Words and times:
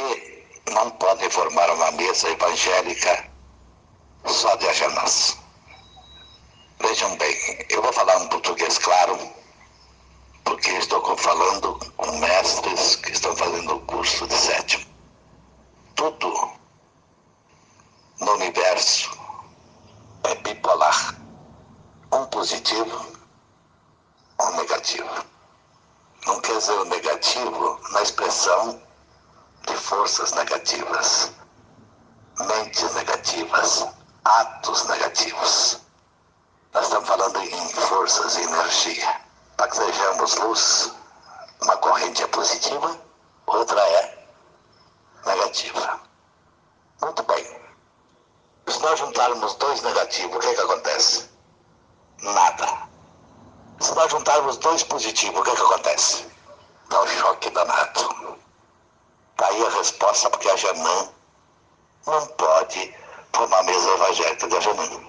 que 0.00 0.70
não 0.72 0.90
podem 0.92 1.28
formar 1.30 1.70
uma 1.70 1.90
mesa 1.92 2.28
evangélica 2.30 3.30
só 4.24 4.54
de 4.56 4.68
agendas. 4.68 5.36
Vejam 6.80 7.16
bem, 7.16 7.66
eu 7.68 7.82
vou 7.82 7.92
falar 7.92 8.16
um 8.16 8.28
português 8.28 8.78
claro, 8.78 9.18
porque 10.44 10.70
estou 10.70 11.16
falando 11.16 11.78
com 11.96 12.18
mestres 12.18 12.96
que 12.96 13.12
estão 13.12 13.36
fazendo 13.36 13.76
o 13.76 13.80
curso 13.80 14.26
de 14.26 14.34
sétimo. 14.34 14.86
Tudo 15.94 16.50
no 18.20 18.32
universo 18.32 19.10
é 20.24 20.34
bipolar. 20.36 21.20
Um 22.12 22.24
positivo, 22.26 23.06
um 24.40 24.50
negativo. 24.56 25.24
Não 26.26 26.40
quer 26.40 26.58
dizer 26.58 26.72
o 26.72 26.84
negativo 26.86 27.80
na 27.92 28.02
expressão 28.02 28.82
forças 29.76 30.32
negativas, 30.32 31.32
mentes 32.38 32.94
negativas, 32.94 33.86
atos 34.24 34.84
negativos. 34.86 35.80
Nós 36.72 36.84
estamos 36.84 37.08
falando 37.08 37.38
em 37.42 37.68
forças 37.68 38.36
e 38.36 38.42
energia. 38.42 39.20
Para 39.56 39.68
que 39.68 39.76
sejamos 39.76 40.36
luz, 40.36 40.92
uma 41.62 41.76
corrente 41.78 42.22
é 42.22 42.26
positiva, 42.28 42.96
outra 43.46 43.80
é 43.80 44.26
negativa. 45.26 46.00
Muito 47.02 47.22
bem. 47.24 47.60
Se 48.68 48.80
nós 48.80 48.98
juntarmos 48.98 49.54
dois 49.56 49.82
negativos, 49.82 50.36
o 50.36 50.38
que, 50.40 50.46
é 50.46 50.54
que 50.54 50.60
acontece? 50.60 51.28
Nada. 52.22 52.88
Se 53.80 53.94
nós 53.94 54.10
juntarmos 54.10 54.56
dois 54.58 54.82
positivos, 54.84 55.40
o 55.40 55.42
que, 55.42 55.50
é 55.50 55.54
que 55.56 55.62
acontece? 55.62 56.26
Dá 56.88 57.02
um 57.02 57.06
choque 57.06 57.50
danado. 57.50 58.29
Resposta, 59.80 60.28
porque 60.28 60.50
a 60.50 60.56
Janã 60.56 61.08
não 62.06 62.26
pode 62.26 62.94
formar 63.32 63.60
a 63.60 63.62
mesa 63.62 63.88
evangélica 63.88 64.46
de 64.46 64.56
Ajanã. 64.58 65.00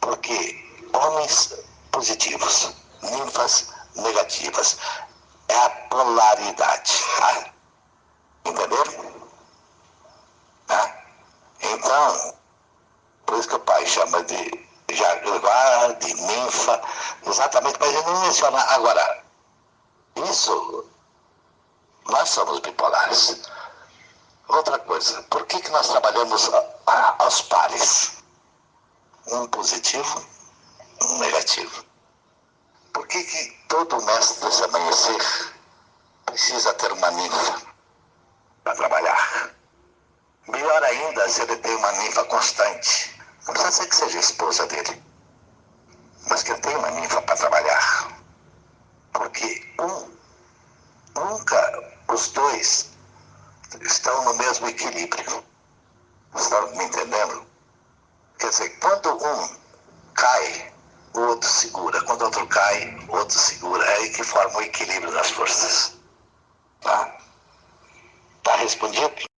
Porque 0.00 0.64
homens 0.94 1.54
positivos, 1.90 2.72
ninfas 3.02 3.68
negativas, 3.94 4.78
é 5.48 5.54
a 5.54 5.68
polaridade, 5.68 6.92
tá? 7.18 7.44
Entenderam? 8.46 9.28
Tá? 10.66 11.04
Então, 11.60 12.34
por 13.26 13.36
isso 13.38 13.48
que 13.48 13.56
o 13.56 13.60
pai 13.60 13.86
chama 13.86 14.22
de 14.22 14.66
jaguar, 14.92 15.94
de 15.96 16.14
ninfa, 16.14 16.80
exatamente, 17.26 17.76
mas 17.78 17.94
ele 17.94 18.02
não 18.06 18.22
menciona. 18.22 18.60
Agora, 18.62 19.24
isso 20.16 20.90
nós 22.06 22.28
somos 22.28 22.60
bipolares. 22.60 23.42
Outra 24.48 24.78
coisa, 24.80 25.22
por 25.24 25.46
que, 25.46 25.60
que 25.60 25.70
nós 25.70 25.88
trabalhamos 25.88 26.50
aos 27.18 27.42
pares? 27.42 28.22
Um 29.28 29.46
positivo, 29.48 30.26
um 31.02 31.18
negativo. 31.18 31.84
Por 32.92 33.06
que, 33.06 33.22
que 33.22 33.58
todo 33.68 34.02
mestre 34.02 34.46
desse 34.46 34.64
amanhecer 34.64 35.52
precisa 36.26 36.74
ter 36.74 36.92
uma 36.92 37.10
ninfa 37.12 37.62
para 38.64 38.74
trabalhar? 38.74 39.50
Melhor 40.48 40.82
ainda 40.82 41.28
se 41.28 41.42
ele 41.42 41.56
tem 41.56 41.74
uma 41.76 41.92
ninfa 41.92 42.24
constante. 42.24 43.16
Não 43.46 43.54
precisa 43.54 43.72
ser 43.72 43.88
que 43.88 43.96
seja 43.96 44.18
esposa 44.18 44.66
dele, 44.66 45.02
mas 46.28 46.42
que 46.42 46.50
ele 46.50 46.60
tenha 46.60 46.78
uma 46.78 46.90
ninfa 46.90 47.22
para 47.22 47.36
trabalhar. 47.36 48.08
Porque 49.12 49.72
um 49.78 51.41
nunca 51.52 51.92
os 52.08 52.28
dois 52.28 52.90
estão 53.82 54.24
no 54.24 54.34
mesmo 54.34 54.68
equilíbrio. 54.68 55.44
Estão 56.34 56.74
me 56.76 56.84
entendendo? 56.84 57.46
Quer 58.38 58.48
dizer, 58.48 58.70
quando 58.80 59.12
um 59.14 59.56
cai, 60.14 60.72
o 61.14 61.20
outro 61.20 61.48
segura. 61.48 62.02
Quando 62.04 62.22
outro 62.22 62.46
cai, 62.46 62.96
o 63.08 63.16
outro 63.16 63.38
segura. 63.38 63.84
É 63.84 63.96
aí 63.98 64.10
que 64.10 64.24
forma 64.24 64.58
o 64.58 64.62
equilíbrio 64.62 65.12
das 65.12 65.30
forças. 65.30 65.94
Tá? 66.80 67.18
Tá 68.42 68.56
respondido? 68.56 69.31